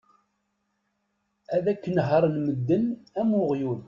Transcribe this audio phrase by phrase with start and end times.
[1.55, 2.85] Ad k-nehren medden
[3.19, 3.79] am uɣyul